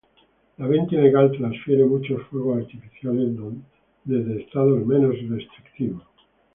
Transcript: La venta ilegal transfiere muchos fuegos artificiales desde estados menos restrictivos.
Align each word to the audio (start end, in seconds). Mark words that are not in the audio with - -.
La 0.57 0.65
venta 0.65 0.95
ilegal 0.95 1.31
transfiere 1.31 1.85
muchos 1.85 2.23
fuegos 2.23 2.63
artificiales 2.63 3.33
desde 4.03 4.41
estados 4.41 4.83
menos 4.83 5.15
restrictivos. 5.29 6.01